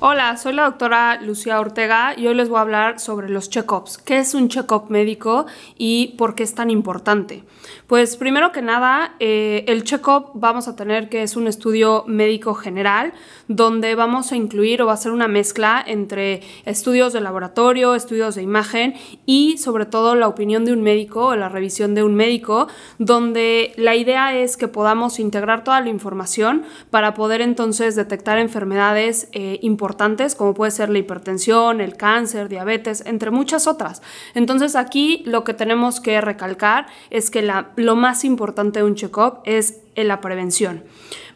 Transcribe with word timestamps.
Hola, 0.00 0.36
soy 0.36 0.52
la 0.52 0.62
doctora 0.62 1.20
Lucía 1.20 1.58
Ortega 1.58 2.14
y 2.16 2.28
hoy 2.28 2.34
les 2.36 2.48
voy 2.48 2.58
a 2.58 2.60
hablar 2.60 3.00
sobre 3.00 3.28
los 3.28 3.50
check-ups. 3.50 3.98
¿Qué 3.98 4.18
es 4.18 4.32
un 4.32 4.48
check-up 4.48 4.84
médico 4.90 5.46
y 5.76 6.14
por 6.16 6.36
qué 6.36 6.44
es 6.44 6.54
tan 6.54 6.70
importante? 6.70 7.42
Pues 7.88 8.16
primero 8.16 8.52
que 8.52 8.62
nada, 8.62 9.16
eh, 9.18 9.64
el 9.66 9.82
check-up 9.82 10.30
vamos 10.34 10.68
a 10.68 10.76
tener 10.76 11.08
que 11.08 11.24
es 11.24 11.34
un 11.34 11.48
estudio 11.48 12.04
médico 12.06 12.54
general 12.54 13.12
donde 13.48 13.96
vamos 13.96 14.30
a 14.30 14.36
incluir 14.36 14.82
o 14.82 14.86
va 14.86 14.92
a 14.92 14.96
ser 14.96 15.10
una 15.10 15.26
mezcla 15.26 15.82
entre 15.84 16.42
estudios 16.64 17.12
de 17.12 17.20
laboratorio, 17.20 17.96
estudios 17.96 18.36
de 18.36 18.42
imagen 18.42 18.94
y 19.26 19.58
sobre 19.58 19.84
todo 19.84 20.14
la 20.14 20.28
opinión 20.28 20.64
de 20.64 20.74
un 20.74 20.82
médico 20.82 21.26
o 21.26 21.34
la 21.34 21.48
revisión 21.48 21.96
de 21.96 22.04
un 22.04 22.14
médico, 22.14 22.68
donde 23.00 23.72
la 23.76 23.96
idea 23.96 24.32
es 24.38 24.56
que 24.56 24.68
podamos 24.68 25.18
integrar 25.18 25.64
toda 25.64 25.80
la 25.80 25.88
información 25.88 26.62
para 26.90 27.14
poder 27.14 27.40
entonces 27.40 27.96
detectar 27.96 28.38
enfermedades 28.38 29.28
eh, 29.32 29.58
importantes 29.62 29.87
como 30.36 30.54
puede 30.54 30.70
ser 30.70 30.88
la 30.90 30.98
hipertensión, 30.98 31.80
el 31.80 31.96
cáncer, 31.96 32.48
diabetes, 32.48 33.02
entre 33.06 33.30
muchas 33.30 33.66
otras. 33.66 34.02
Entonces 34.34 34.76
aquí 34.76 35.22
lo 35.26 35.44
que 35.44 35.54
tenemos 35.54 36.00
que 36.00 36.20
recalcar 36.20 36.86
es 37.10 37.30
que 37.30 37.48
lo 37.76 37.96
más 37.96 38.24
importante 38.24 38.80
de 38.80 38.84
un 38.84 38.94
check-up 38.94 39.40
es 39.44 39.80
la 39.96 40.20
prevención. 40.20 40.84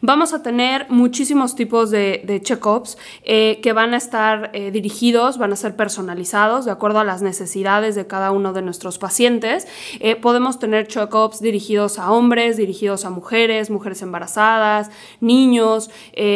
Vamos 0.01 0.33
a 0.33 0.43
tener 0.43 0.87
muchísimos 0.89 1.55
tipos 1.55 1.91
de, 1.91 2.41
check-ups 2.43 2.97
eh, 3.23 3.59
que 3.61 3.73
van 3.73 3.93
a 3.93 3.97
estar 3.97 4.51
eh, 4.53 4.71
dirigidos, 4.71 5.37
van 5.37 5.53
a 5.53 5.55
ser 5.55 5.75
personalizados 5.75 6.65
de 6.65 6.71
acuerdo 6.71 6.99
a 6.99 7.03
las 7.03 7.21
necesidades 7.21 7.95
de 7.95 8.07
cada 8.07 8.31
uno 8.31 8.53
de 8.53 8.61
nuestros 8.61 8.97
pacientes. 8.97 9.67
Eh, 9.99 10.15
podemos 10.15 10.59
tener 10.59 10.87
check-ups 10.87 11.41
dirigidos 11.41 11.99
a 11.99 12.11
hombres, 12.11 12.57
dirigidos 12.57 13.05
a 13.05 13.09
mujeres, 13.09 13.69
mujeres 13.69 14.01
embarazadas, 14.01 14.91
niños, 15.19 15.89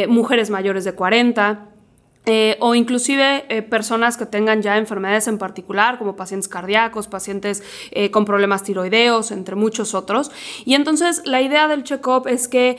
mujeres 0.07 0.49
mayores 0.49 0.83
de 0.83 0.93
40. 0.93 1.76
Eh, 2.29 2.57
o 2.59 2.75
inclusive 2.75 3.45
eh, 3.47 3.61
personas 3.61 4.17
que 4.17 4.25
tengan 4.25 4.61
ya 4.61 4.77
enfermedades 4.77 5.29
en 5.29 5.37
particular, 5.37 5.97
como 5.97 6.17
pacientes 6.17 6.49
cardíacos, 6.49 7.07
pacientes 7.07 7.63
eh, 7.91 8.11
con 8.11 8.25
problemas 8.25 8.63
tiroideos, 8.63 9.31
entre 9.31 9.55
muchos 9.55 9.93
otros. 9.93 10.29
Y 10.65 10.75
entonces 10.75 11.21
la 11.23 11.41
idea 11.41 11.69
del 11.69 11.83
check-up 11.83 12.27
es 12.27 12.49
que 12.49 12.77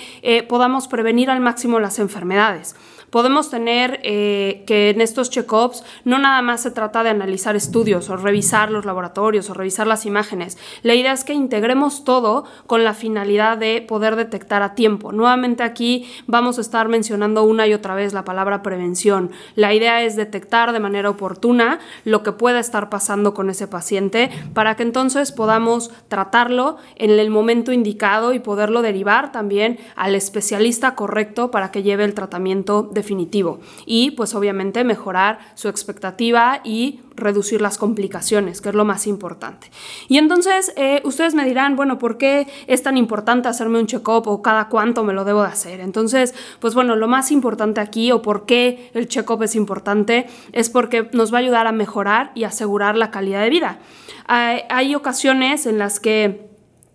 podamos 0.48 0.86
prevenir 0.86 1.30
al 1.30 1.40
máximo 1.40 1.80
las 1.80 1.98
enfermedades 1.98 2.76
podemos 3.10 3.50
tener 3.50 4.00
eh, 4.02 4.64
que 4.66 4.90
en 4.90 5.00
estos 5.00 5.30
check-ups 5.30 5.84
no 6.04 6.18
nada 6.18 6.42
más 6.42 6.62
se 6.62 6.70
trata 6.70 7.02
de 7.02 7.10
analizar 7.10 7.56
estudios 7.56 8.10
o 8.10 8.16
revisar 8.16 8.70
los 8.70 8.84
laboratorios 8.84 9.48
o 9.50 9.54
revisar 9.54 9.86
las 9.86 10.06
imágenes. 10.06 10.58
La 10.82 10.94
idea 10.94 11.12
es 11.12 11.24
que 11.24 11.32
integremos 11.32 12.04
todo 12.04 12.44
con 12.66 12.84
la 12.84 12.94
finalidad 12.94 13.58
de 13.58 13.82
poder 13.82 14.16
detectar 14.16 14.62
a 14.62 14.74
tiempo. 14.74 15.12
Nuevamente 15.12 15.62
aquí 15.62 16.06
vamos 16.26 16.58
a 16.58 16.60
estar 16.60 16.88
mencionando 16.88 17.44
una 17.44 17.66
y 17.66 17.74
otra 17.74 17.94
vez 17.94 18.12
la 18.12 18.24
palabra 18.24 18.62
prevención. 18.62 19.30
La 19.54 19.74
idea 19.74 20.02
es 20.02 20.16
detectar 20.16 20.72
de 20.72 20.80
manera 20.80 21.10
oportuna 21.10 21.80
lo 22.04 22.22
que 22.22 22.32
pueda 22.32 22.60
estar 22.60 22.88
pasando 22.88 23.34
con 23.34 23.50
ese 23.50 23.66
paciente 23.66 24.30
para 24.54 24.76
que 24.76 24.82
entonces 24.82 25.32
podamos 25.32 25.90
tratarlo 26.08 26.76
en 26.96 27.10
el 27.10 27.30
momento 27.30 27.72
indicado 27.72 28.32
y 28.32 28.38
poderlo 28.38 28.82
derivar 28.82 29.32
también 29.32 29.78
al 29.96 30.14
especialista 30.14 30.94
correcto 30.94 31.50
para 31.50 31.70
que 31.70 31.82
lleve 31.82 32.04
el 32.04 32.14
tratamiento 32.14 32.88
definitivo 32.98 33.60
y 33.86 34.10
pues 34.12 34.34
obviamente 34.34 34.84
mejorar 34.84 35.38
su 35.54 35.68
expectativa 35.68 36.60
y 36.64 37.00
reducir 37.18 37.60
las 37.60 37.78
complicaciones, 37.78 38.60
que 38.60 38.68
es 38.68 38.74
lo 38.74 38.84
más 38.84 39.06
importante. 39.06 39.70
Y 40.08 40.18
entonces 40.18 40.72
eh, 40.76 41.00
ustedes 41.04 41.34
me 41.34 41.44
dirán, 41.44 41.76
bueno, 41.76 41.98
¿por 41.98 42.18
qué 42.18 42.46
es 42.66 42.82
tan 42.82 42.96
importante 42.96 43.48
hacerme 43.48 43.78
un 43.78 43.86
check-up 43.86 44.28
o 44.28 44.42
cada 44.42 44.68
cuánto 44.68 45.04
me 45.04 45.12
lo 45.12 45.24
debo 45.24 45.42
de 45.42 45.48
hacer? 45.48 45.80
Entonces, 45.80 46.34
pues 46.60 46.74
bueno, 46.74 46.96
lo 46.96 47.08
más 47.08 47.30
importante 47.30 47.80
aquí 47.80 48.12
o 48.12 48.22
por 48.22 48.46
qué 48.46 48.90
el 48.94 49.08
check-up 49.08 49.42
es 49.42 49.56
importante 49.56 50.26
es 50.52 50.70
porque 50.70 51.08
nos 51.12 51.32
va 51.32 51.38
a 51.38 51.40
ayudar 51.40 51.66
a 51.66 51.72
mejorar 51.72 52.32
y 52.34 52.44
asegurar 52.44 52.96
la 52.96 53.10
calidad 53.10 53.42
de 53.42 53.50
vida. 53.50 53.78
hay 54.26 54.94
ocasiones 54.94 55.66
en 55.66 55.78
las 55.78 56.00
que 56.00 56.47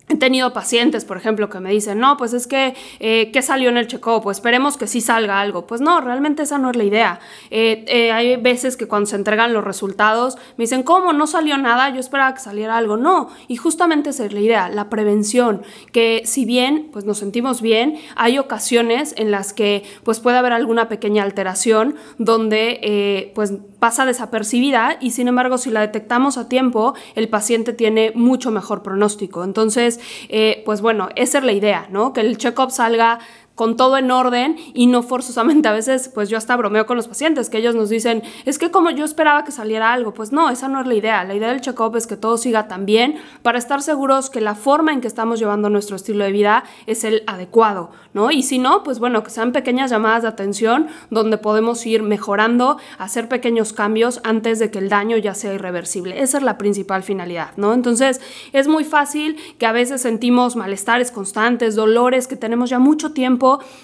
He 0.09 0.18
tenido 0.18 0.52
pacientes, 0.52 1.06
por 1.06 1.16
ejemplo, 1.16 1.50
que 1.50 1.62
me 1.62 1.72
dicen, 1.72 1.97
no, 1.97 2.18
pues 2.18 2.34
es 2.34 2.46
que, 2.46 2.75
eh, 3.00 3.31
¿qué 3.31 3.41
salió 3.41 3.69
en 3.69 3.78
el 3.78 3.88
check-up? 3.88 4.24
Pues 4.24 4.38
esperemos 4.38 4.75
que 4.75 4.86
sí 4.86 5.00
salga 5.00 5.40
algo. 5.40 5.66
Pues 5.66 5.80
no, 5.80 6.02
realmente 6.02 6.44
esa 6.44 6.58
no 6.58 6.72
es 6.72 6.75
la 6.75 6.84
idea. 6.84 7.19
Eh, 7.52 7.86
eh, 7.88 8.12
hay 8.12 8.36
veces 8.36 8.75
que 8.75 8.86
cuando 8.86 9.06
se 9.06 9.16
entregan 9.16 9.53
los 9.53 9.63
resultados 9.63 10.36
me 10.58 10.66
dicen, 10.66 10.84
¿cómo? 10.84 11.13
No 11.13 11.25
salió 11.25 11.58
nada, 11.58 11.90
yo 11.90 12.02
esperaba 12.02 12.34
que 12.34 12.42
saliera 12.42 12.78
algo. 12.78 12.97
No, 12.97 13.30
y 13.47 13.56
justamente 13.56 14.09
esa 14.09 14.25
es 14.25 14.34
la 14.34 14.42
idea, 14.42 14.68
la 14.68 14.90
prevención, 14.90 15.62
que 15.94 16.24
si 16.25 16.44
bien 16.44 16.90
pues 16.92 17.06
nos 17.06 17.19
sentimos 17.19 17.62
bien, 17.62 17.97
hay 18.18 18.40
ocasiones 18.40 19.16
en 19.18 19.31
las 19.31 19.53
que 19.53 19.84
pues 20.03 20.19
puede 20.19 20.38
haber 20.38 20.52
alguna 20.52 20.90
pequeña 20.90 21.24
alteración 21.24 21.96
donde 22.18 23.31
pues 23.36 23.53
pasa 23.80 24.06
desapercibida 24.06 24.97
y 25.00 25.12
sin 25.12 25.28
embargo 25.28 25.58
si 25.58 25.69
la 25.69 25.81
detectamos 25.81 26.38
a 26.38 26.50
tiempo, 26.50 26.94
el 27.16 27.30
paciente 27.30 27.74
tiene 27.74 28.12
mucho 28.16 28.52
mejor 28.52 28.84
pronóstico. 28.84 29.44
Entonces, 29.44 29.93
eh, 30.30 30.62
pues 30.66 30.81
bueno, 30.81 31.09
esa 31.16 31.40
es 31.40 31.44
la 31.44 31.52
idea, 31.52 31.88
¿no? 31.90 32.14
Que 32.14 32.22
el 32.22 32.38
check-up 32.38 32.72
salga 32.72 33.20
con 33.56 33.78
todo 33.78 33.97
en 33.97 34.09
orden 34.12 34.56
y 34.74 34.88
no 34.88 35.03
forzosamente 35.03 35.68
a 35.68 35.74
veces, 35.74 36.09
pues 36.09 36.30
yo 36.30 36.38
hasta 36.38 36.56
bromeo 36.56 36.86
con 36.86 36.97
los 36.97 37.08
pacientes, 37.08 37.50
que 37.50 37.59
ellos 37.59 37.75
nos 37.75 37.90
dicen, 37.90 38.24
es 38.46 38.58
que 38.58 38.72
como 38.72 38.90
yo 38.90 39.06
esperaba 39.06 39.44
que 39.44 39.52
saliera 39.52 39.94
algo, 39.94 40.14
pues 40.14 40.31
no, 40.31 40.50
esa 40.50 40.68
no 40.68 40.81
es 40.81 40.88
la 40.88 40.96
idea. 40.96 41.24
La 41.24 41.36
idea 41.36 41.50
del 41.50 41.62
check-up 41.62 41.96
es 41.96 42.08
que 42.08 42.18
todo 42.18 42.38
siga 42.38 42.68
tan 42.68 42.86
bien 42.86 43.16
para 43.42 43.59
estar 43.59 43.81
seguros 43.81 44.30
que 44.30 44.42
la 44.42 44.56
forma 44.56 44.92
en 44.92 45.02
que 45.02 45.08
estamos 45.08 45.40
llevando 45.40 45.69
nuestro 45.69 45.96
estilo 45.96 46.24
de 46.24 46.31
vida 46.31 46.63
es 46.88 47.03
el 47.03 47.24
adecuado, 47.28 47.92
¿no? 48.13 48.31
Y 48.31 48.44
si 48.44 48.58
no, 48.58 48.84
pues 48.84 49.00
bueno, 49.00 49.24
que 49.24 49.30
sean 49.30 49.52
pequeñas 49.52 49.92
llamadas 49.92 50.24
de 50.24 50.30
atención 50.30 50.88
donde 51.09 51.38
podemos 51.38 51.86
ir 51.86 52.02
mejorando, 52.02 52.78
hacer 52.97 53.30
pequeños 53.30 53.74
cambios 53.74 54.19
antes 54.24 54.59
de 54.59 54.72
que 54.72 54.80
el 54.80 54.90
daño 54.90 55.18
ya 55.18 55.36
sea 55.36 55.53
irreversible. 55.53 56.22
Esa 56.22 56.38
es 56.38 56.44
la 56.44 56.58
principal 56.58 57.03
finalidad, 57.03 57.52
¿no? 57.58 57.74
Entonces, 57.74 58.22
es 58.52 58.68
muy 58.68 58.84
fácil 58.84 59.38
que 59.59 59.66
a 59.66 59.72
veces 59.72 60.02
sentimos 60.02 60.56
malestares 60.56 61.12
constantes, 61.12 61.75
dolores 61.75 62.28
que 62.28 62.36
tenemos 62.36 62.69
ya 62.69 62.80
mucho 62.80 63.12
tiempo 63.12 63.43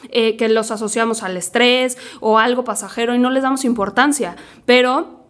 eh, 0.09 0.38
que 0.38 0.50
los 0.50 0.72
asociamos 0.72 1.24
al 1.24 1.38
estrés 1.38 1.97
o 2.20 2.38
algo 2.38 2.64
pasajero 2.64 3.16
y 3.16 3.20
no 3.20 3.30
les 3.30 3.44
damos 3.44 3.66
importancia, 3.66 4.36
pero 4.66 5.25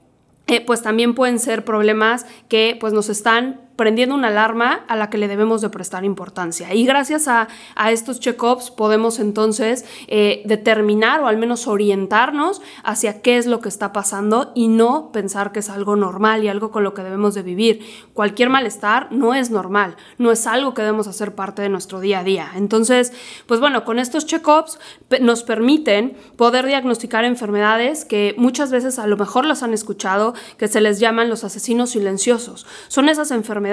eh, 0.48 0.66
pues 0.66 0.82
también 0.82 1.14
pueden 1.14 1.40
ser 1.40 1.64
problemas 1.64 2.26
que 2.48 2.78
pues 2.80 2.94
nos 2.94 3.10
están 3.10 3.69
prendiendo 3.80 4.14
una 4.14 4.28
alarma 4.28 4.82
a 4.90 4.98
la 4.98 5.10
que 5.10 5.18
le 5.18 5.30
debemos 5.30 5.62
de 5.62 5.70
prestar 5.70 6.04
importancia. 6.04 6.74
Y 6.74 6.86
gracias 6.86 7.30
a, 7.30 7.48
estos 7.90 8.20
check-ups 8.20 8.72
podemos 8.72 9.20
entonces 9.20 9.86
eh, 10.08 10.42
determinar 10.44 11.22
o 11.22 11.28
al 11.28 11.38
menos 11.38 11.66
orientarnos 11.66 12.62
hacia 12.84 13.22
qué 13.22 13.38
es 13.38 13.46
lo 13.46 13.62
que 13.62 13.70
está 13.70 13.94
pasando 13.94 14.52
y 14.54 14.68
no 14.68 15.14
pensar 15.14 15.54
que 15.54 15.60
es 15.60 15.70
algo 15.70 15.96
normal 15.96 16.44
y 16.44 16.50
algo 16.50 16.72
con 16.72 16.84
lo 16.84 16.94
que 16.94 17.04
debemos 17.04 17.36
de 17.36 17.42
vivir. 17.42 17.80
Cualquier 18.14 18.50
malestar 18.50 19.08
no 19.12 19.34
es 19.34 19.50
normal, 19.50 19.96
no 20.18 20.30
es 20.34 20.46
algo 20.46 20.74
que 20.74 20.82
debemos 20.82 21.08
hacer 21.08 21.34
parte 21.34 21.62
de 21.62 21.70
nuestro 21.70 22.02
día 22.02 22.20
a 22.20 22.24
día. 22.26 22.52
Entonces, 22.56 23.14
pues 23.46 23.62
bueno, 23.62 23.86
con 23.86 23.98
estos 23.98 24.26
check-ups 24.26 24.78
nos 25.22 25.44
permiten 25.44 26.18
poder 26.36 26.66
diagnosticar 26.66 27.24
enfermedades 27.24 28.04
que 28.04 28.36
muchas 28.38 28.72
veces 28.72 29.00
a 29.00 29.08
lo 29.08 29.16
mejor 29.16 29.46
las 29.46 29.64
han 29.64 29.74
escuchado, 29.74 30.34
que 30.58 30.68
se 30.68 30.82
les 30.82 31.00
llaman 31.00 31.30
los 31.30 31.46
asesinos 31.46 31.92
silenciosos. 31.92 32.68
Son 32.90 33.08
esas 33.08 33.32
enfermedades 33.32 33.69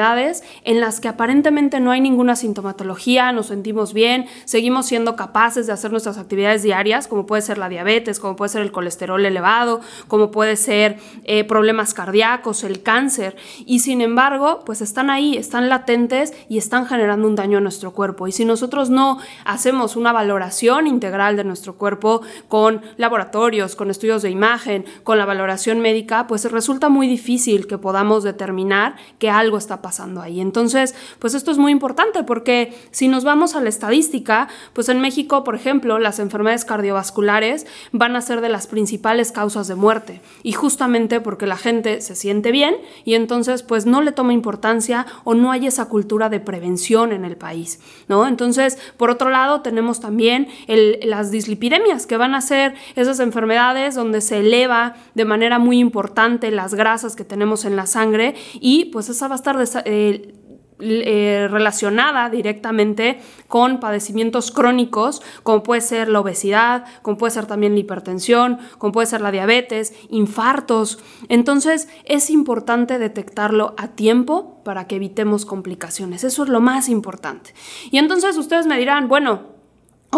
en 0.65 0.81
las 0.81 1.01
que 1.01 1.09
aparentemente 1.09 1.81
no 1.81 1.91
hay 1.91 2.01
ninguna 2.01 2.37
sintomatología, 2.37 3.33
nos 3.33 3.47
sentimos 3.47 3.93
bien, 3.93 4.27
seguimos 4.45 4.87
siendo 4.87 5.17
capaces 5.17 5.67
de 5.67 5.73
hacer 5.73 5.91
nuestras 5.91 6.19
actividades 6.19 6.63
diarias, 6.63 7.09
como 7.09 7.27
puede 7.27 7.43
ser 7.43 7.59
la 7.59 7.69
diabetes, 7.69 8.21
como 8.21 8.37
puede 8.37 8.51
ser 8.51 8.63
el 8.63 8.73
colesterol 8.73 9.25
elevado, 9.25 9.81
como 10.09 10.31
puede 10.31 10.57
ser 10.57 10.99
eh, 11.25 11.45
problemas 11.45 11.95
cardíacos, 11.95 12.65
el 12.65 12.83
cáncer, 12.83 13.37
y 13.65 13.81
sin 13.81 14.01
embargo, 14.01 14.63
pues 14.65 14.81
están 14.81 15.11
ahí, 15.11 15.37
están 15.37 15.69
latentes 15.69 16.35
y 16.49 16.59
están 16.59 16.87
generando 16.87 17.27
un 17.27 17.37
daño 17.37 17.59
a 17.59 17.61
nuestro 17.61 17.93
cuerpo. 17.93 18.29
Y 18.29 18.33
si 18.33 18.45
nosotros 18.45 18.91
no 18.91 19.19
hacemos 19.45 19.97
una 19.97 20.13
valoración 20.13 20.87
integral 20.87 21.37
de 21.37 21.45
nuestro 21.45 21.77
cuerpo 21.77 22.23
con 22.49 22.83
laboratorios, 22.97 23.77
con 23.77 23.91
estudios 23.91 24.23
de 24.23 24.31
imagen, 24.31 24.85
con 25.05 25.19
la 25.19 25.25
valoración 25.25 25.81
médica, 25.81 26.27
pues 26.27 26.51
resulta 26.51 26.89
muy 26.89 27.07
difícil 27.09 27.67
que 27.67 27.79
podamos 27.79 28.23
determinar 28.25 28.97
que 29.19 29.31
algo 29.31 29.59
está 29.59 29.83
pasando 29.83 29.86
pasando 29.87 30.21
ahí. 30.21 30.41
Entonces, 30.41 30.97
pues 31.21 31.35
esto 31.35 31.53
es 31.53 31.59
muy 31.59 31.71
importante 31.71 32.25
porque 32.25 32.77
si 32.91 33.07
nos 33.07 33.23
vamos 33.23 33.55
a 33.55 33.61
la 33.61 33.69
estadística, 33.69 34.49
pues 34.73 34.89
en 34.89 35.01
México, 35.01 35.45
por 35.45 35.55
ejemplo, 35.55 36.01
las 36.01 36.19
enfermedades 36.19 36.65
cardiovasculares 36.65 37.69
van 37.93 38.17
a 38.17 38.21
ser 38.21 38.41
de 38.41 38.49
las 38.49 38.67
principales 38.67 39.31
causas 39.31 39.69
de 39.69 39.77
muerte 39.77 40.21
y 40.43 40.55
justamente 40.55 41.21
porque 41.21 41.47
la 41.47 41.57
gente 41.57 42.01
se 42.01 42.17
siente 42.17 42.51
bien 42.51 42.75
y 43.05 43.15
entonces 43.15 43.63
pues 43.63 43.87
no 43.87 44.03
le 44.03 44.11
toma 44.11 44.33
importancia 44.33 45.07
o 45.23 45.35
no 45.35 45.53
hay 45.53 45.69
esa 45.69 45.85
cultura 45.85 46.31
de 46.31 46.41
prevención 46.41 47.13
en 47.13 47.25
el 47.25 47.37
país, 47.37 47.79
¿no? 48.09 48.27
Entonces, 48.27 48.79
por 48.97 49.11
otro 49.11 49.31
lado, 49.31 49.61
tenemos 49.61 50.01
también 50.01 50.49
las 50.67 51.31
dislipidemias, 51.31 52.09
que 52.09 52.17
van 52.17 52.35
a 52.35 52.41
ser 52.41 52.75
esas 52.97 53.21
enfermedades 53.21 53.95
donde 53.95 54.21
se 54.21 54.41
eleva 54.41 54.97
de 55.15 55.25
manera 55.25 55.61
muy 55.61 55.79
importante 55.79 56.51
las 56.51 56.75
grasas 56.75 57.15
que 57.15 57.23
tenemos 57.23 57.65
en 57.65 57.77
la 57.77 57.87
sangre 57.87 58.35
y 58.55 58.87
pues 58.87 59.09
esa 59.09 59.29
va 59.29 59.35
a 59.35 59.37
estar 59.37 59.57
eh, 59.85 60.37
eh, 60.79 61.49
relacionada 61.51 62.29
directamente 62.29 63.19
con 63.49 63.81
padecimientos 63.81 64.51
crónicos, 64.51 65.23
como 65.43 65.63
puede 65.63 65.81
ser 65.81 66.11
la 66.11 66.21
obesidad, 66.21 66.85
como 67.01 67.17
puede 67.17 67.31
ser 67.31 67.47
también 67.47 67.73
la 67.73 67.81
hipertensión, 67.81 68.59
como 68.77 68.93
puede 68.93 69.07
ser 69.07 69.23
la 69.23 69.31
diabetes, 69.31 69.95
infartos. 70.11 70.99
Entonces 71.31 71.89
es 72.05 72.29
importante 72.29 72.99
detectarlo 72.99 73.75
a 73.79 73.89
tiempo 73.89 74.61
para 74.65 74.87
que 74.87 74.97
evitemos 74.97 75.47
complicaciones. 75.47 76.25
Eso 76.25 76.43
es 76.43 76.51
lo 76.51 76.61
más 76.61 76.91
importante. 76.91 77.55
Y 77.91 77.97
entonces 77.97 78.37
ustedes 78.37 78.67
me 78.67 78.77
dirán, 78.77 79.09
bueno, 79.09 79.56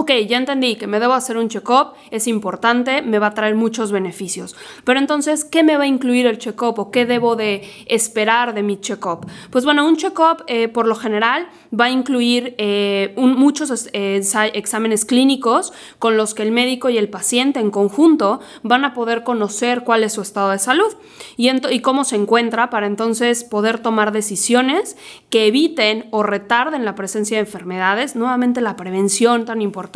Ok, 0.01 0.13
ya 0.29 0.37
entendí 0.37 0.77
que 0.77 0.87
me 0.87 1.01
debo 1.01 1.15
hacer 1.15 1.37
un 1.37 1.49
check-up, 1.49 1.95
es 2.13 2.29
importante, 2.29 3.03
me 3.03 3.19
va 3.19 3.27
a 3.27 3.35
traer 3.35 3.57
muchos 3.57 3.91
beneficios. 3.91 4.55
Pero 4.85 5.01
entonces, 5.01 5.45
¿qué 5.45 5.65
me 5.65 5.77
va 5.77 5.83
a 5.83 5.87
incluir 5.89 6.29
el 6.29 6.39
check-up 6.39 6.79
o 6.79 6.93
qué 6.93 7.05
debo 7.05 7.35
de 7.35 7.69
esperar 7.87 8.55
de 8.55 8.63
mi 8.63 8.79
check-up? 8.79 9.27
Pues 9.51 9.65
bueno, 9.65 9.85
un 9.85 9.97
check-up 9.97 10.45
eh, 10.47 10.69
por 10.69 10.87
lo 10.87 10.95
general 10.95 11.49
va 11.75 11.87
a 11.87 11.91
incluir 11.91 12.55
eh, 12.59 13.13
muchos 13.17 13.91
eh, 13.93 14.23
exámenes 14.53 15.05
clínicos 15.05 15.73
con 15.99 16.17
los 16.17 16.33
que 16.33 16.45
el 16.45 16.53
médico 16.53 16.91
y 16.91 16.97
el 16.97 17.09
paciente 17.09 17.59
en 17.59 17.73
conjunto 17.73 18.39
van 18.63 18.85
a 18.85 18.95
poder 18.95 19.25
conocer 19.25 19.83
cuál 19.83 20.05
es 20.05 20.13
su 20.13 20.23
estado 20.23 20.51
de 20.51 20.61
salud 20.61 20.95
y, 21.37 21.51
y 21.75 21.81
cómo 21.81 22.05
se 22.05 22.15
encuentra 22.15 22.71
para 22.71 22.87
entonces 22.87 23.43
poder 23.43 23.81
tomar 23.81 24.13
decisiones 24.13 24.97
que 25.29 25.49
eviten 25.49 26.07
o 26.13 26.23
retarden 26.23 26.85
la 26.85 26.95
presencia 26.95 27.37
de 27.39 27.41
enfermedades, 27.41 28.15
nuevamente 28.15 28.61
la 28.61 28.77
prevención 28.77 29.45
tan 29.45 29.61
importante 29.61 29.88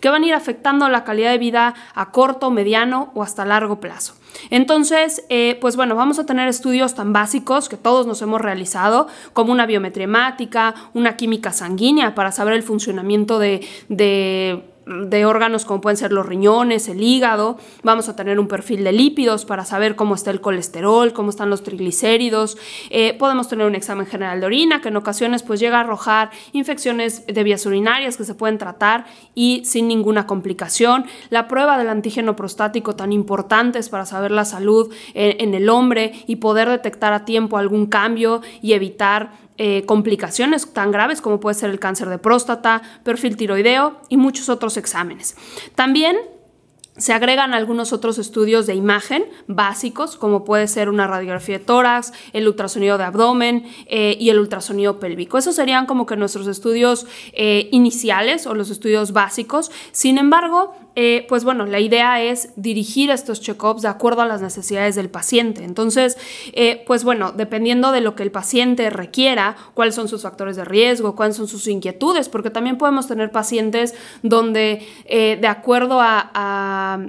que 0.00 0.10
van 0.10 0.24
a 0.24 0.26
ir 0.26 0.34
afectando 0.34 0.88
la 0.88 1.04
calidad 1.04 1.30
de 1.30 1.38
vida 1.38 1.74
a 1.94 2.10
corto, 2.10 2.50
mediano 2.50 3.10
o 3.14 3.22
hasta 3.22 3.44
largo 3.44 3.80
plazo. 3.80 4.14
Entonces, 4.50 5.24
eh, 5.30 5.56
pues 5.60 5.74
bueno, 5.76 5.96
vamos 5.96 6.18
a 6.18 6.26
tener 6.26 6.48
estudios 6.48 6.94
tan 6.94 7.12
básicos 7.12 7.68
que 7.68 7.76
todos 7.76 8.06
nos 8.06 8.22
hemos 8.22 8.40
realizado, 8.40 9.08
como 9.32 9.52
una 9.52 9.66
biometría 9.66 10.04
hemática, 10.04 10.74
una 10.94 11.16
química 11.16 11.52
sanguínea 11.52 12.14
para 12.14 12.30
saber 12.30 12.54
el 12.54 12.62
funcionamiento 12.62 13.38
de 13.38 13.66
de 13.88 14.64
órganos 15.24 15.64
como 15.64 15.80
pueden 15.80 15.96
ser 15.96 16.12
los 16.12 16.26
riñones, 16.26 16.88
el 16.88 17.02
hígado, 17.02 17.58
vamos 17.82 18.08
a 18.08 18.16
tener 18.16 18.38
un 18.40 18.48
perfil 18.48 18.84
de 18.84 18.92
lípidos 18.92 19.44
para 19.44 19.64
saber 19.64 19.96
cómo 19.96 20.14
está 20.14 20.30
el 20.30 20.40
colesterol, 20.40 21.12
cómo 21.12 21.30
están 21.30 21.50
los 21.50 21.62
triglicéridos, 21.62 22.56
eh, 22.90 23.14
podemos 23.14 23.48
tener 23.48 23.66
un 23.66 23.74
examen 23.74 24.06
general 24.06 24.40
de 24.40 24.46
orina 24.46 24.80
que 24.80 24.88
en 24.88 24.96
ocasiones 24.96 25.42
pues 25.42 25.60
llega 25.60 25.78
a 25.78 25.80
arrojar 25.80 26.30
infecciones 26.52 27.26
de 27.26 27.42
vías 27.44 27.64
urinarias 27.66 28.16
que 28.16 28.24
se 28.24 28.34
pueden 28.34 28.58
tratar 28.58 29.06
y 29.34 29.62
sin 29.64 29.88
ninguna 29.88 30.26
complicación, 30.26 31.04
la 31.30 31.48
prueba 31.48 31.78
del 31.78 31.88
antígeno 31.88 32.36
prostático 32.36 32.96
tan 32.96 33.12
importante 33.12 33.78
es 33.78 33.88
para 33.88 34.06
saber 34.06 34.30
la 34.30 34.44
salud 34.44 34.92
en, 35.14 35.40
en 35.40 35.54
el 35.54 35.68
hombre 35.68 36.12
y 36.26 36.36
poder 36.36 36.68
detectar 36.68 37.12
a 37.12 37.24
tiempo 37.24 37.58
algún 37.58 37.86
cambio 37.86 38.42
y 38.62 38.72
evitar 38.72 39.47
eh, 39.58 39.84
complicaciones 39.86 40.72
tan 40.72 40.92
graves 40.92 41.20
como 41.20 41.40
puede 41.40 41.54
ser 41.54 41.70
el 41.70 41.80
cáncer 41.80 42.08
de 42.08 42.18
próstata, 42.18 42.82
perfil 43.02 43.36
tiroideo 43.36 44.00
y 44.08 44.16
muchos 44.16 44.48
otros 44.48 44.76
exámenes. 44.76 45.36
También 45.74 46.16
se 46.98 47.12
agregan 47.12 47.54
algunos 47.54 47.92
otros 47.92 48.18
estudios 48.18 48.66
de 48.66 48.74
imagen 48.74 49.24
básicos, 49.46 50.16
como 50.16 50.44
puede 50.44 50.66
ser 50.66 50.88
una 50.88 51.06
radiografía 51.06 51.58
de 51.58 51.64
tórax, 51.64 52.12
el 52.32 52.46
ultrasonido 52.46 52.98
de 52.98 53.04
abdomen 53.04 53.66
eh, 53.86 54.16
y 54.18 54.30
el 54.30 54.38
ultrasonido 54.40 54.98
pélvico. 54.98 55.38
Esos 55.38 55.54
serían 55.54 55.86
como 55.86 56.06
que 56.06 56.16
nuestros 56.16 56.48
estudios 56.48 57.06
eh, 57.32 57.68
iniciales 57.70 58.46
o 58.46 58.54
los 58.54 58.70
estudios 58.70 59.12
básicos. 59.12 59.70
Sin 59.92 60.18
embargo, 60.18 60.74
eh, 61.00 61.24
pues 61.28 61.44
bueno, 61.44 61.64
la 61.64 61.78
idea 61.78 62.20
es 62.20 62.50
dirigir 62.56 63.10
estos 63.10 63.40
check-ups 63.40 63.82
de 63.82 63.88
acuerdo 63.88 64.22
a 64.22 64.26
las 64.26 64.42
necesidades 64.42 64.96
del 64.96 65.10
paciente. 65.10 65.62
Entonces, 65.62 66.16
pues 66.86 67.04
bueno, 67.04 67.30
dependiendo 67.32 67.92
de 67.92 68.00
lo 68.00 68.16
que 68.16 68.24
el 68.24 68.32
paciente 68.32 68.90
requiera, 68.90 69.56
cuáles 69.74 69.94
son 69.94 70.08
sus 70.08 70.22
factores 70.22 70.56
de 70.56 70.64
riesgo, 70.64 71.14
cuáles 71.14 71.36
son 71.36 71.46
sus 71.46 71.68
inquietudes, 71.68 72.28
porque 72.28 72.50
también 72.50 72.78
podemos 72.78 73.06
tener 73.06 73.30
pacientes 73.30 73.94
donde, 74.22 74.86
de 75.06 75.46
acuerdo 75.46 76.00
a 76.00 76.30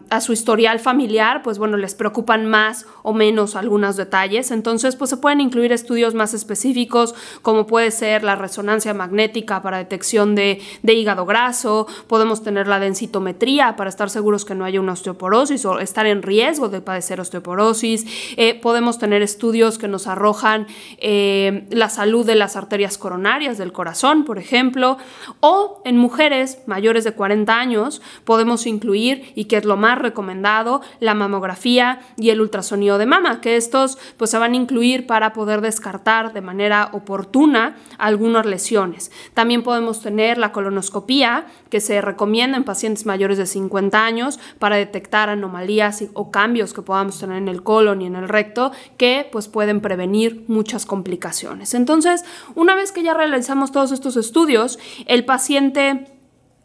a, 0.09 0.21
su 0.21 0.33
historial 0.33 0.79
familiar, 0.79 1.41
pues 1.43 1.57
bueno, 1.57 1.77
les 1.77 1.95
preocupan 1.95 2.49
más 2.49 2.85
o 3.03 3.13
menos 3.13 3.55
algunos 3.55 3.95
detalles. 3.95 4.51
Entonces, 4.51 4.95
pues 4.95 5.09
se 5.09 5.17
pueden 5.17 5.41
incluir 5.41 5.71
estudios 5.71 6.13
más 6.13 6.33
específicos, 6.33 7.15
como 7.41 7.65
puede 7.65 7.91
ser 7.91 8.23
la 8.23 8.35
resonancia 8.35 8.93
magnética 8.93 9.61
para 9.61 9.77
detección 9.77 10.35
de, 10.35 10.61
hígado 10.83 11.25
graso, 11.25 11.87
podemos 12.07 12.43
tener 12.43 12.67
la 12.67 12.79
densitometría 12.79 13.75
para 13.79 13.89
estar 13.89 14.09
seguros 14.09 14.43
que 14.43 14.55
no 14.55 14.65
haya 14.65 14.81
una 14.81 14.91
osteoporosis 14.91 15.63
o 15.63 15.79
estar 15.79 16.05
en 16.05 16.21
riesgo 16.21 16.67
de 16.67 16.81
padecer 16.81 17.21
osteoporosis, 17.21 18.05
eh, 18.35 18.59
podemos 18.59 18.99
tener 18.99 19.21
estudios 19.21 19.77
que 19.77 19.87
nos 19.87 20.05
arrojan 20.05 20.67
eh, 20.97 21.65
la 21.69 21.87
salud 21.87 22.25
de 22.25 22.35
las 22.35 22.57
arterias 22.57 22.97
coronarias 22.97 23.57
del 23.57 23.71
corazón, 23.71 24.25
por 24.25 24.37
ejemplo, 24.37 24.97
o 25.39 25.81
en 25.85 25.95
mujeres 25.95 26.61
mayores 26.65 27.05
de 27.05 27.13
40 27.13 27.57
años 27.57 28.01
podemos 28.25 28.67
incluir, 28.67 29.31
y 29.33 29.45
que 29.45 29.55
es 29.55 29.63
lo 29.63 29.77
más 29.77 29.97
recomendado, 29.97 30.81
la 30.99 31.13
mamografía 31.13 32.01
y 32.17 32.31
el 32.31 32.41
ultrasonido 32.41 32.97
de 32.97 33.05
mama, 33.05 33.39
que 33.39 33.55
estos 33.55 33.97
pues 34.17 34.29
se 34.29 34.37
van 34.37 34.51
a 34.51 34.57
incluir 34.57 35.07
para 35.07 35.31
poder 35.31 35.61
descartar 35.61 36.33
de 36.33 36.41
manera 36.41 36.89
oportuna 36.91 37.77
algunas 37.97 38.45
lesiones. 38.45 39.09
También 39.33 39.63
podemos 39.63 40.01
tener 40.01 40.37
la 40.37 40.51
colonoscopía, 40.51 41.45
que 41.69 41.79
se 41.79 42.01
recomienda 42.01 42.57
en 42.57 42.65
pacientes 42.65 43.05
mayores 43.05 43.37
de 43.37 43.45
50 43.45 43.68
años 44.05 44.39
para 44.59 44.75
detectar 44.75 45.29
anomalías 45.29 46.03
o 46.13 46.31
cambios 46.31 46.73
que 46.73 46.81
podamos 46.81 47.19
tener 47.19 47.37
en 47.37 47.47
el 47.47 47.63
colon 47.63 48.01
y 48.01 48.05
en 48.05 48.15
el 48.15 48.29
recto 48.29 48.71
que 48.97 49.27
pues 49.31 49.47
pueden 49.47 49.81
prevenir 49.81 50.45
muchas 50.47 50.85
complicaciones. 50.85 51.73
Entonces, 51.73 52.25
una 52.55 52.75
vez 52.75 52.91
que 52.91 53.03
ya 53.03 53.13
realizamos 53.13 53.71
todos 53.71 53.91
estos 53.91 54.17
estudios, 54.17 54.79
el 55.05 55.25
paciente 55.25 56.07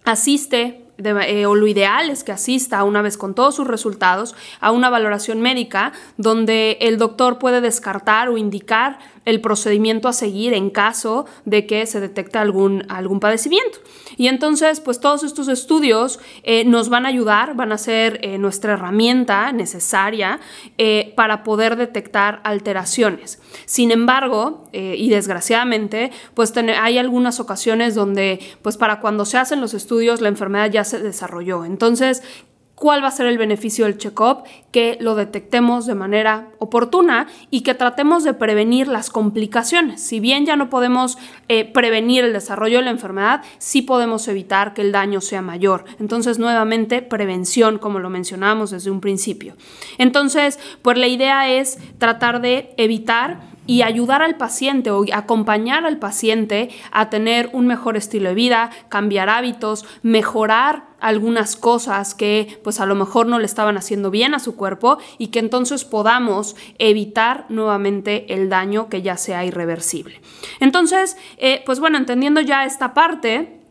asiste 0.04 0.83
eh, 0.96 1.46
o 1.46 1.56
lo 1.56 1.66
ideal 1.66 2.08
es 2.08 2.22
que 2.22 2.30
asista 2.30 2.84
una 2.84 3.02
vez 3.02 3.16
con 3.16 3.34
todos 3.34 3.56
sus 3.56 3.66
resultados 3.66 4.36
a 4.60 4.70
una 4.70 4.90
valoración 4.90 5.40
médica 5.40 5.92
donde 6.18 6.78
el 6.80 6.98
doctor 6.98 7.40
puede 7.40 7.60
descartar 7.60 8.28
o 8.28 8.38
indicar 8.38 9.00
el 9.24 9.40
procedimiento 9.40 10.06
a 10.06 10.12
seguir 10.12 10.52
en 10.52 10.70
caso 10.70 11.24
de 11.46 11.66
que 11.66 11.86
se 11.86 11.98
detecte 11.98 12.38
algún, 12.38 12.84
algún 12.88 13.20
padecimiento. 13.20 13.78
Y 14.16 14.28
entonces, 14.28 14.80
pues 14.80 15.00
todos 15.00 15.24
estos 15.24 15.48
estudios 15.48 16.20
eh, 16.42 16.64
nos 16.64 16.90
van 16.90 17.06
a 17.06 17.08
ayudar, 17.08 17.56
van 17.56 17.72
a 17.72 17.78
ser 17.78 18.20
eh, 18.22 18.38
nuestra 18.38 18.74
herramienta 18.74 19.50
necesaria 19.52 20.40
para 21.16 21.42
poder 21.42 21.76
detectar 21.76 22.40
alteraciones. 22.44 23.40
Sin 23.64 23.90
embargo, 23.90 24.64
y 24.72 25.08
desgraciadamente, 25.08 26.10
pues 26.34 26.52
hay 26.56 26.98
algunas 26.98 27.40
ocasiones 27.40 27.94
donde, 27.94 28.40
pues 28.62 28.76
para 28.76 29.00
cuando 29.00 29.24
se 29.24 29.38
hacen 29.38 29.60
los 29.60 29.72
estudios, 29.72 30.20
la 30.20 30.28
enfermedad 30.28 30.70
ya 30.70 30.83
se 30.84 31.00
desarrolló. 31.00 31.64
Entonces, 31.64 32.22
¿cuál 32.74 33.02
va 33.02 33.08
a 33.08 33.12
ser 33.12 33.26
el 33.26 33.38
beneficio 33.38 33.84
del 33.84 33.98
check-up? 33.98 34.44
Que 34.70 34.98
lo 35.00 35.14
detectemos 35.14 35.86
de 35.86 35.94
manera 35.94 36.48
oportuna 36.58 37.28
y 37.50 37.62
que 37.62 37.74
tratemos 37.74 38.24
de 38.24 38.34
prevenir 38.34 38.88
las 38.88 39.10
complicaciones. 39.10 40.02
Si 40.02 40.20
bien 40.20 40.46
ya 40.46 40.56
no 40.56 40.70
podemos 40.70 41.18
eh, 41.48 41.64
prevenir 41.64 42.24
el 42.24 42.32
desarrollo 42.32 42.78
de 42.78 42.84
la 42.84 42.90
enfermedad, 42.90 43.42
sí 43.58 43.82
podemos 43.82 44.26
evitar 44.28 44.74
que 44.74 44.82
el 44.82 44.92
daño 44.92 45.20
sea 45.20 45.42
mayor. 45.42 45.84
Entonces, 46.00 46.38
nuevamente, 46.38 47.02
prevención, 47.02 47.78
como 47.78 48.00
lo 48.00 48.10
mencionamos 48.10 48.70
desde 48.70 48.90
un 48.90 49.00
principio. 49.00 49.56
Entonces, 49.98 50.58
pues 50.82 50.98
la 50.98 51.06
idea 51.06 51.48
es 51.48 51.78
tratar 51.98 52.40
de 52.40 52.74
evitar 52.76 53.53
y 53.66 53.82
ayudar 53.82 54.22
al 54.22 54.36
paciente 54.36 54.90
o 54.90 55.04
acompañar 55.12 55.86
al 55.86 55.98
paciente 55.98 56.70
a 56.90 57.10
tener 57.10 57.50
un 57.52 57.66
mejor 57.66 57.96
estilo 57.96 58.28
de 58.30 58.34
vida, 58.34 58.70
cambiar 58.88 59.28
hábitos, 59.28 59.84
mejorar 60.02 60.84
algunas 61.00 61.56
cosas 61.56 62.14
que 62.14 62.60
pues 62.64 62.80
a 62.80 62.86
lo 62.86 62.94
mejor 62.94 63.26
no 63.26 63.38
le 63.38 63.44
estaban 63.44 63.76
haciendo 63.76 64.10
bien 64.10 64.34
a 64.34 64.38
su 64.38 64.56
cuerpo 64.56 64.98
y 65.18 65.28
que 65.28 65.38
entonces 65.38 65.84
podamos 65.84 66.56
evitar 66.78 67.44
nuevamente 67.50 68.32
el 68.32 68.48
daño 68.48 68.88
que 68.88 69.02
ya 69.02 69.16
sea 69.16 69.44
irreversible. 69.44 70.20
Entonces, 70.60 71.16
eh, 71.36 71.62
pues 71.66 71.80
bueno, 71.80 71.98
entendiendo 71.98 72.40
ya 72.40 72.64
esta 72.64 72.94
parte, 72.94 73.63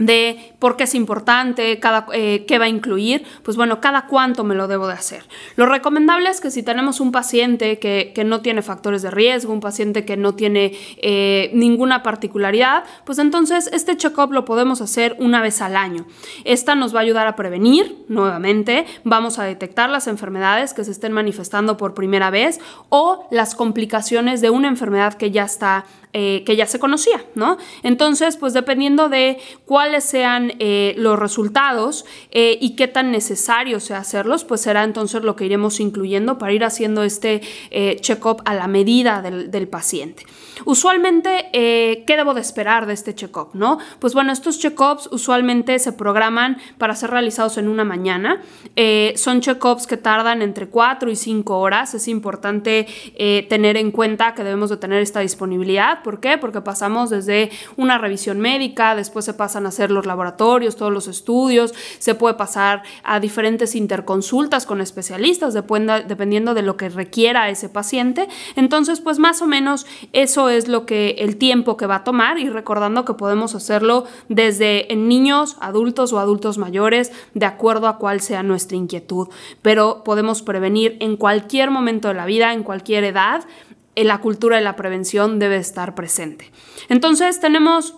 de 0.00 0.54
por 0.58 0.76
qué 0.76 0.84
es 0.84 0.94
importante, 0.94 1.78
cada, 1.78 2.06
eh, 2.12 2.44
qué 2.48 2.58
va 2.58 2.64
a 2.64 2.68
incluir, 2.68 3.22
pues 3.44 3.56
bueno, 3.56 3.80
cada 3.80 4.06
cuánto 4.06 4.42
me 4.44 4.54
lo 4.54 4.66
debo 4.66 4.88
de 4.88 4.94
hacer. 4.94 5.24
Lo 5.56 5.66
recomendable 5.66 6.30
es 6.30 6.40
que 6.40 6.50
si 6.50 6.62
tenemos 6.62 7.00
un 7.00 7.12
paciente 7.12 7.78
que, 7.78 8.20
no 8.24 8.42
tiene 8.42 8.62
factores 8.62 9.02
de 9.02 9.10
riesgo, 9.10 9.52
un 9.52 9.60
paciente 9.60 10.04
que 10.04 10.16
no 10.16 10.34
tiene 10.34 10.72
eh, 10.98 11.50
ninguna 11.54 12.02
particularidad, 12.02 12.84
pues 13.04 13.18
entonces 13.18 13.68
este 13.72 13.96
check-up 13.96 14.32
lo 14.32 14.44
podemos 14.44 14.80
hacer 14.80 15.16
una 15.18 15.42
vez 15.42 15.60
al 15.62 15.76
año. 15.76 16.06
Esta 16.44 16.74
nos 16.74 16.94
va 16.94 17.00
a 17.00 17.02
ayudar 17.02 17.26
a 17.26 17.36
prevenir, 17.36 18.04
nuevamente, 18.08 18.86
vamos 19.04 19.38
a 19.38 19.44
detectar 19.44 19.90
las 19.90 20.06
enfermedades 20.06 20.74
que 20.74 20.84
se 20.84 20.90
estén 20.90 21.12
manifestando 21.12 21.76
por 21.76 21.94
primera 21.94 22.30
vez 22.30 22.60
o 22.88 23.26
las 23.30 23.54
complicaciones 23.54 24.40
de 24.40 24.50
una 24.50 24.68
enfermedad 24.68 25.14
que 25.14 25.30
ya 25.30 25.44
está 25.44 25.84
eh, 26.12 26.42
que 26.44 26.56
ya 26.56 26.66
se 26.66 26.80
conocía, 26.80 27.24
¿no? 27.36 27.56
Entonces, 27.84 28.36
pues 28.36 28.52
dependiendo 28.52 29.08
de 29.08 29.38
cuáles 29.90 30.04
sean 30.04 30.52
eh, 30.60 30.94
los 30.96 31.18
resultados 31.18 32.04
eh, 32.30 32.56
y 32.60 32.76
qué 32.76 32.86
tan 32.86 33.10
necesario 33.10 33.80
sea 33.80 33.98
hacerlos, 33.98 34.44
pues 34.44 34.60
será 34.60 34.84
entonces 34.84 35.22
lo 35.22 35.34
que 35.34 35.46
iremos 35.46 35.80
incluyendo 35.80 36.38
para 36.38 36.52
ir 36.52 36.64
haciendo 36.64 37.02
este 37.02 37.40
check-up 38.00 38.42
a 38.44 38.54
la 38.54 38.68
medida 38.68 39.20
del, 39.20 39.50
del 39.50 39.66
paciente. 39.66 40.24
Usualmente, 40.64 41.48
¿qué 41.52 42.16
debo 42.16 42.34
de 42.34 42.40
esperar 42.40 42.86
de 42.86 42.92
este 42.92 43.14
check-up, 43.14 43.50
no? 43.54 43.78
Pues 43.98 44.14
bueno, 44.14 44.32
estos 44.32 44.58
check-ups 44.58 45.08
usualmente 45.10 45.78
se 45.78 45.92
programan 45.92 46.58
para 46.78 46.94
ser 46.94 47.10
realizados 47.10 47.56
en 47.58 47.68
una 47.68 47.84
mañana. 47.84 48.42
son 49.16 49.40
check-ups 49.40 49.86
que 49.86 49.96
tardan 49.96 50.42
entre 50.42 50.68
4 50.68 51.10
y 51.10 51.16
5 51.16 51.58
horas. 51.58 51.94
Es 51.94 52.08
importante 52.08 52.86
tener 53.48 53.76
en 53.76 53.90
cuenta 53.90 54.34
que 54.34 54.44
debemos 54.44 54.70
de 54.70 54.76
tener 54.76 55.02
esta 55.02 55.20
disponibilidad 55.20 56.02
¿Por 56.02 56.20
qué? 56.20 56.38
Porque 56.38 56.60
pasamos 56.60 57.10
desde 57.10 57.50
una 57.76 57.98
revisión 57.98 58.40
médica, 58.40 58.94
después 58.94 59.24
se 59.24 59.34
pasan 59.34 59.66
a 59.66 59.70
hacer 59.70 59.79
los 59.88 60.04
laboratorios, 60.04 60.76
todos 60.76 60.92
los 60.92 61.06
estudios, 61.06 61.72
se 61.98 62.14
puede 62.14 62.34
pasar 62.34 62.82
a 63.04 63.20
diferentes 63.20 63.74
interconsultas 63.74 64.66
con 64.66 64.80
especialistas, 64.80 65.54
dependiendo 65.54 66.54
de 66.54 66.62
lo 66.62 66.76
que 66.76 66.88
requiera 66.88 67.48
ese 67.48 67.68
paciente. 67.68 68.28
Entonces, 68.56 69.00
pues 69.00 69.18
más 69.18 69.40
o 69.42 69.46
menos 69.46 69.86
eso 70.12 70.48
es 70.48 70.68
lo 70.68 70.84
que 70.84 71.16
el 71.20 71.36
tiempo 71.36 71.76
que 71.76 71.86
va 71.86 71.96
a 71.96 72.04
tomar 72.04 72.38
y 72.38 72.50
recordando 72.50 73.04
que 73.04 73.14
podemos 73.14 73.54
hacerlo 73.54 74.04
desde 74.28 74.92
en 74.92 75.08
niños, 75.08 75.56
adultos 75.60 76.12
o 76.12 76.18
adultos 76.18 76.58
mayores, 76.58 77.12
de 77.34 77.46
acuerdo 77.46 77.86
a 77.86 77.98
cuál 77.98 78.20
sea 78.20 78.42
nuestra 78.42 78.76
inquietud. 78.76 79.28
Pero 79.62 80.02
podemos 80.04 80.42
prevenir 80.42 80.96
en 80.98 81.16
cualquier 81.16 81.70
momento 81.70 82.08
de 82.08 82.14
la 82.14 82.26
vida, 82.26 82.52
en 82.52 82.64
cualquier 82.64 83.04
edad 83.04 83.44
la 84.04 84.20
cultura 84.20 84.56
de 84.56 84.62
la 84.62 84.76
prevención 84.76 85.38
debe 85.38 85.56
estar 85.56 85.94
presente. 85.94 86.50
Entonces 86.88 87.40
tenemos 87.40 87.94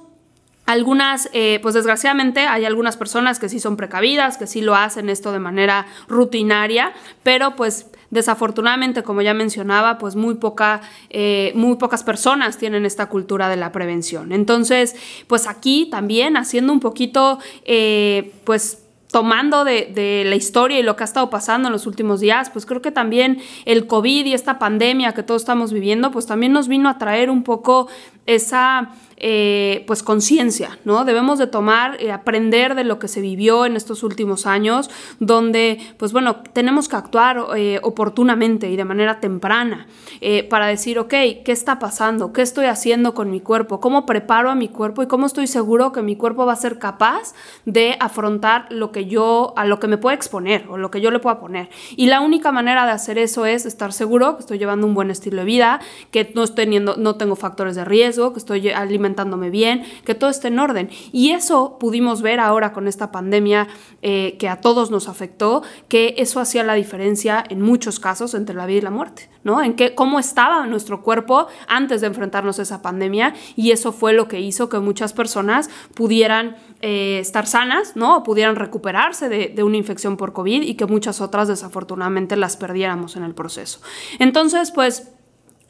algunas, 0.73 1.29
eh, 1.33 1.59
pues 1.63 1.75
desgraciadamente 1.75 2.41
hay 2.41 2.65
algunas 2.65 2.97
personas 2.97 3.39
que 3.39 3.49
sí 3.49 3.61
son 3.61 3.77
precavidas, 3.77 4.39
que 4.39 4.47
sí 4.47 4.63
lo 4.63 4.75
hacen 4.75 5.09
esto 5.09 5.31
de 5.33 5.39
manera 5.39 5.87
rutinaria, 6.09 6.93
pero 7.23 7.57
pues 7.57 7.91
desafortunadamente, 8.11 9.03
como 9.03 9.23
ya 9.23 9.35
mencionaba, 9.35 9.99
pues 9.99 10.17
muy, 10.17 10.35
poca, 10.35 10.81
eh, 11.11 11.53
muy 11.55 11.77
pocas 11.77 12.03
personas 12.03 12.59
tienen 12.59 12.85
esta 12.85 13.07
cultura 13.07 13.49
de 13.49 13.57
la 13.57 13.71
prevención. 13.71 14.33
Entonces, 14.33 14.97
pues 15.27 15.47
aquí 15.47 15.89
también 15.91 16.37
haciendo 16.37 16.73
un 16.73 16.81
poquito, 16.81 17.39
eh, 17.65 18.33
pues 18.45 18.83
tomando 19.13 19.65
de, 19.65 20.25
la 20.27 20.35
historia 20.35 20.81
y 20.81 20.83
lo 20.83 20.97
que 20.97 21.05
ha 21.05 21.07
estado 21.07 21.29
pasando 21.29 21.69
en 21.69 21.73
los 21.73 21.87
últimos 21.87 22.21
días, 22.21 22.49
pues 22.51 22.65
creo 22.65 22.81
que 22.81 22.91
también 22.91 23.41
el 23.67 23.87
COVID 23.87 24.25
y 24.25 24.33
esta 24.33 24.59
pandemia 24.59 25.13
que 25.13 25.23
todos 25.23 25.43
estamos 25.43 25.71
viviendo, 25.71 26.11
pues 26.11 26.27
también 26.27 26.53
nos 26.53 26.67
vino 26.67 26.89
a 26.89 26.97
traer 26.97 27.29
un 27.29 27.45
poco 27.45 27.89
esa 28.27 28.91
eh, 29.25 29.85
pues 29.87 30.03
conciencia, 30.03 30.81
¿no? 30.85 31.05
Debemos 31.05 31.39
de 31.39 31.47
tomar, 31.47 32.03
y 32.03 32.09
aprender 32.09 32.75
de 32.75 32.83
lo 32.83 32.99
que 32.99 33.07
se 33.07 33.21
vivió 33.21 33.67
en 33.67 33.77
estos 33.77 34.03
últimos 34.03 34.47
años, 34.47 34.91
donde, 35.21 35.79
pues 35.97 36.13
bueno, 36.13 36.37
tenemos 36.53 36.89
que 36.89 36.97
actuar 36.97 37.39
eh, 37.57 37.79
oportunamente 37.85 38.69
y 38.69 38.75
de 38.75 38.85
manera 38.85 39.21
temprana 39.21 39.87
eh, 40.21 40.43
para 40.43 40.67
decir, 40.67 40.99
ok, 40.99 41.11
¿qué 41.11 41.43
está 41.47 41.79
pasando? 41.79 42.33
¿Qué 42.33 42.43
estoy 42.43 42.67
haciendo 42.67 43.15
con 43.15 43.31
mi 43.31 43.41
cuerpo? 43.41 43.79
¿Cómo 43.79 44.07
preparo 44.07 44.51
a 44.51 44.57
mi 44.57 44.67
cuerpo 44.67 45.05
y 45.05 45.07
cómo 45.07 45.27
estoy 45.27 45.47
seguro 45.47 45.93
que 45.93 46.03
mi 46.03 46.17
cuerpo 46.17 46.45
va 46.45 46.55
a 46.55 46.57
ser 46.57 46.81
capaz 46.81 47.33
de 47.65 47.97
afrontar 48.01 48.67
lo 48.71 48.91
que 48.91 49.07
yo, 49.07 49.55
a 49.57 49.67
lo 49.67 49.79
que 49.79 49.87
me 49.87 49.99
puede 49.99 50.17
exponer 50.17 50.67
o 50.69 50.79
lo 50.79 50.91
que 50.91 51.01
yo 51.01 51.13
le 51.13 51.21
pueda 51.21 51.39
poner? 51.39 51.71
Y 51.95 52.07
la 52.07 52.23
única 52.23 52.51
manera 52.51 52.87
de 52.87 52.91
hacer 52.91 53.19
eso 53.19 53.47
es 53.47 53.67
estar 53.67 53.93
seguro 53.93 54.35
que 54.35 54.41
estoy 54.41 54.59
llevando 54.59 54.85
un 54.85 54.95
buen 54.95 55.13
estilo 55.13 55.39
de 55.39 55.45
vida, 55.45 55.81
que 56.11 56.33
no, 56.35 56.43
estoy 56.43 56.65
teniendo, 56.65 56.97
no 56.97 57.15
tengo 57.15 57.37
factores 57.37 57.77
de 57.77 57.85
riesgo, 57.85 58.12
que 58.33 58.39
estoy 58.39 58.71
alimentando 58.71 59.37
bien, 59.51 59.83
que 60.05 60.15
todo 60.15 60.31
esté 60.31 60.49
en 60.49 60.59
orden. 60.59 60.91
Y 61.13 61.31
eso 61.31 61.79
pudimos 61.79 62.23
ver 62.23 62.41
ahora 62.41 62.73
con 62.73 62.87
esta 62.89 63.11
pandemia 63.11 63.69
eh, 64.03 64.37
que 64.39 64.49
a 64.49 64.61
todos 64.61 64.91
nos 64.91 65.09
afectó, 65.09 65.63
que 65.89 66.15
eso 66.19 66.41
hacía 66.41 66.63
la 66.63 66.75
diferencia 66.75 67.45
en 67.49 67.61
muchos 67.61 67.99
casos 67.99 68.35
entre 68.35 68.55
la 68.55 68.67
vida 68.67 68.79
y 68.79 68.83
la 68.83 68.91
muerte, 68.91 69.31
¿no? 69.45 69.63
En 69.63 69.75
que, 69.75 69.95
cómo 69.95 70.19
estaba 70.19 70.67
nuestro 70.67 71.03
cuerpo 71.03 71.47
antes 71.67 72.01
de 72.01 72.09
enfrentarnos 72.09 72.59
a 72.59 72.63
esa 72.63 72.83
pandemia 72.83 73.35
y 73.57 73.71
eso 73.71 73.93
fue 73.93 74.13
lo 74.13 74.29
que 74.29 74.41
hizo 74.41 74.69
que 74.69 74.79
muchas 74.79 75.13
personas 75.13 75.71
pudieran 75.95 76.57
eh, 76.81 77.19
estar 77.21 77.47
sanas, 77.47 77.97
¿no? 77.97 78.23
Pudieran 78.23 78.57
recuperarse 78.57 79.29
de 79.29 79.63
una 79.63 79.77
infección 79.77 80.17
por 80.17 80.33
COVID 80.33 80.63
y 80.63 80.75
que 80.75 80.87
muchas 80.87 81.21
otras 81.21 81.49
desafortunadamente 81.49 82.37
las 82.37 82.57
perdiéramos 82.57 83.17
en 83.17 83.25
el 83.25 83.35
proceso. 83.35 83.81
Entonces, 84.19 84.71
pues 84.71 85.13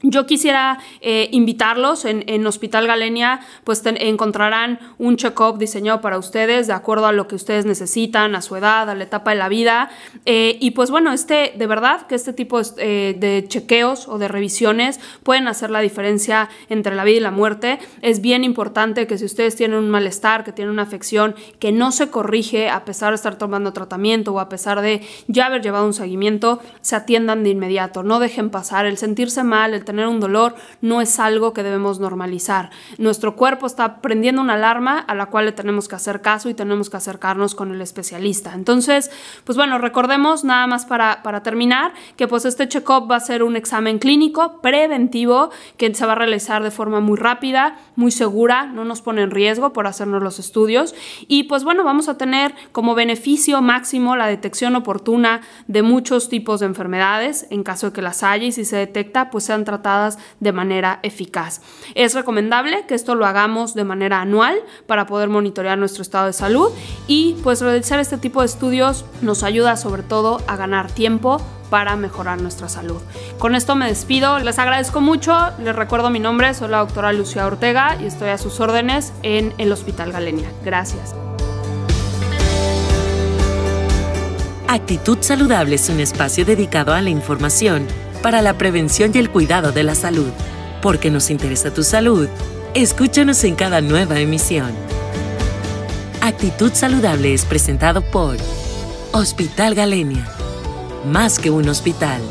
yo 0.02 0.26
quisiera 0.26 0.78
eh, 1.00 1.28
invitarlos 1.32 2.04
en, 2.04 2.46
Hospital 2.46 2.86
Galenia, 2.86 3.40
pues 3.62 3.82
encontrarán 3.84 4.80
un 4.98 5.16
check-up 5.16 5.58
diseñado 5.58 6.00
para 6.00 6.18
ustedes 6.18 6.66
de 6.66 6.72
acuerdo 6.72 7.06
a 7.06 7.12
lo 7.12 7.28
que 7.28 7.36
ustedes 7.36 7.64
necesitan, 7.64 8.34
a 8.34 8.42
su 8.42 8.56
edad, 8.56 8.90
a 8.90 8.94
la 8.94 9.04
etapa 9.04 9.30
de 9.30 9.36
la 9.36 9.48
vida. 9.48 9.90
Eh, 10.26 10.56
y 10.60 10.72
pues 10.72 10.90
bueno, 10.90 11.12
este, 11.12 11.52
de 11.56 11.66
verdad 11.66 12.06
que 12.06 12.16
este 12.16 12.32
tipo 12.32 12.60
eh, 12.78 13.16
de 13.18 13.44
chequeos 13.46 14.08
o 14.08 14.18
de 14.18 14.28
revisiones 14.28 14.98
pueden 15.22 15.46
hacer 15.46 15.70
la 15.70 15.80
diferencia 15.80 16.48
entre 16.68 16.96
la 16.96 17.04
vida 17.04 17.18
y 17.18 17.20
la 17.20 17.30
muerte. 17.30 17.78
Es 18.02 18.20
bien 18.20 18.42
importante 18.44 19.06
que 19.06 19.18
si 19.18 19.24
ustedes 19.24 19.54
tienen 19.54 19.78
un 19.78 19.90
malestar, 19.90 20.42
que 20.42 20.52
tienen 20.52 20.72
una 20.72 20.82
afección 20.82 21.36
que 21.60 21.70
no 21.70 21.92
se 21.92 22.10
corrige 22.10 22.70
a 22.70 22.84
pesar 22.84 23.10
de 23.10 23.16
estar 23.16 23.36
tomando 23.36 23.72
tratamiento 23.72 24.32
o 24.32 24.40
a 24.40 24.48
pesar 24.48 24.80
de 24.80 25.02
ya 25.28 25.46
haber 25.46 25.62
llevado 25.62 25.86
un 25.86 25.94
seguimiento, 25.94 26.60
se 26.80 26.96
atiendan 26.96 27.44
de 27.44 27.50
inmediato. 27.50 28.02
No 28.02 28.18
dejen 28.18 28.50
pasar 28.50 28.86
el 28.86 28.98
sentirse 28.98 29.44
mal, 29.44 29.74
el 29.74 29.84
tener 29.92 30.08
un 30.08 30.20
dolor 30.20 30.54
no 30.80 31.02
es 31.02 31.20
algo 31.20 31.52
que 31.52 31.62
debemos 31.62 32.00
normalizar. 32.00 32.70
Nuestro 32.96 33.36
cuerpo 33.36 33.66
está 33.66 34.00
prendiendo 34.00 34.40
una 34.40 34.54
alarma 34.54 34.98
a 34.98 35.14
la 35.14 35.26
cual 35.26 35.44
le 35.44 35.52
tenemos 35.52 35.86
que 35.86 35.96
hacer 35.96 36.22
caso 36.22 36.48
y 36.48 36.54
tenemos 36.54 36.88
que 36.88 36.96
acercarnos 36.96 37.54
con 37.54 37.74
el 37.74 37.82
especialista. 37.82 38.54
Entonces, 38.54 39.10
pues 39.44 39.58
bueno, 39.58 39.76
recordemos 39.76 40.44
nada 40.44 40.66
más 40.66 40.86
para, 40.86 41.22
para 41.22 41.42
terminar 41.42 41.92
que 42.16 42.26
pues 42.26 42.46
este 42.46 42.68
check-up 42.68 43.10
va 43.10 43.16
a 43.16 43.20
ser 43.20 43.42
un 43.42 43.54
examen 43.54 43.98
clínico 43.98 44.62
preventivo 44.62 45.50
que 45.76 45.94
se 45.94 46.06
va 46.06 46.12
a 46.12 46.14
realizar 46.14 46.62
de 46.62 46.70
forma 46.70 47.00
muy 47.00 47.18
rápida, 47.18 47.76
muy 47.94 48.12
segura, 48.12 48.64
no 48.64 48.86
nos 48.86 49.02
pone 49.02 49.20
en 49.20 49.30
riesgo 49.30 49.74
por 49.74 49.86
hacernos 49.86 50.22
los 50.22 50.38
estudios 50.38 50.94
y 51.28 51.42
pues 51.42 51.64
bueno, 51.64 51.84
vamos 51.84 52.08
a 52.08 52.16
tener 52.16 52.54
como 52.72 52.94
beneficio 52.94 53.60
máximo 53.60 54.16
la 54.16 54.26
detección 54.26 54.74
oportuna 54.74 55.42
de 55.66 55.82
muchos 55.82 56.30
tipos 56.30 56.60
de 56.60 56.66
enfermedades 56.66 57.46
en 57.50 57.62
caso 57.62 57.88
de 57.88 57.92
que 57.92 58.00
las 58.00 58.22
haya 58.22 58.46
y 58.46 58.52
si 58.52 58.64
se 58.64 58.76
detecta 58.76 59.28
pues 59.30 59.44
sean 59.44 59.64
tratadas 59.64 59.81
de 60.40 60.52
manera 60.52 61.00
eficaz. 61.02 61.60
Es 61.94 62.14
recomendable 62.14 62.86
que 62.86 62.94
esto 62.94 63.14
lo 63.14 63.26
hagamos 63.26 63.74
de 63.74 63.84
manera 63.84 64.20
anual 64.20 64.56
para 64.86 65.06
poder 65.06 65.28
monitorear 65.28 65.78
nuestro 65.78 66.02
estado 66.02 66.26
de 66.26 66.32
salud 66.32 66.70
y 67.06 67.36
pues 67.42 67.60
realizar 67.60 68.00
este 68.00 68.18
tipo 68.18 68.40
de 68.40 68.46
estudios 68.46 69.04
nos 69.20 69.42
ayuda 69.42 69.76
sobre 69.76 70.02
todo 70.02 70.40
a 70.46 70.56
ganar 70.56 70.90
tiempo 70.90 71.40
para 71.70 71.96
mejorar 71.96 72.40
nuestra 72.40 72.68
salud. 72.68 73.00
Con 73.38 73.54
esto 73.54 73.74
me 73.76 73.86
despido, 73.86 74.38
les 74.40 74.58
agradezco 74.58 75.00
mucho, 75.00 75.34
les 75.58 75.74
recuerdo 75.74 76.10
mi 76.10 76.18
nombre, 76.18 76.52
soy 76.52 76.68
la 76.68 76.80
doctora 76.80 77.14
Lucia 77.14 77.46
Ortega 77.46 77.96
y 77.98 78.04
estoy 78.04 78.28
a 78.28 78.36
sus 78.36 78.60
órdenes 78.60 79.12
en 79.22 79.54
el 79.56 79.72
Hospital 79.72 80.12
Galenia. 80.12 80.50
Gracias. 80.64 81.14
Actitud 84.68 85.18
Saludable 85.20 85.76
es 85.76 85.88
un 85.88 86.00
espacio 86.00 86.44
dedicado 86.44 86.92
a 86.92 87.00
la 87.00 87.10
información 87.10 87.86
para 88.22 88.40
la 88.40 88.56
prevención 88.56 89.10
y 89.14 89.18
el 89.18 89.30
cuidado 89.30 89.72
de 89.72 89.82
la 89.82 89.94
salud. 89.94 90.30
Porque 90.80 91.10
nos 91.10 91.30
interesa 91.30 91.72
tu 91.74 91.82
salud, 91.82 92.28
escúchanos 92.74 93.44
en 93.44 93.54
cada 93.54 93.80
nueva 93.80 94.20
emisión. 94.20 94.72
Actitud 96.20 96.72
Saludable 96.72 97.34
es 97.34 97.44
presentado 97.44 98.00
por 98.00 98.36
Hospital 99.12 99.74
Galenia. 99.74 100.26
Más 101.04 101.38
que 101.38 101.50
un 101.50 101.68
hospital. 101.68 102.22